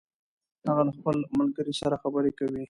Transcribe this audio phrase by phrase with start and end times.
[0.69, 2.59] هغه له خپل ملګري سره خبرې کوي